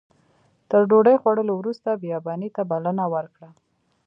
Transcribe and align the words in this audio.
تر 0.69 0.81
ډوډۍ 0.89 1.15
خوړلو 1.21 1.53
وروسته 1.57 1.89
بیاباني 2.03 2.49
ته 2.55 2.61
بلنه 2.71 3.05
ورکړه. 3.13 3.49